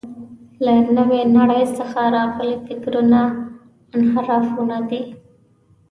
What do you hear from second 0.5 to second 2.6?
له نوې نړۍ څخه راغلي